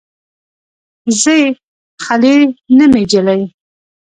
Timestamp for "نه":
2.77-2.85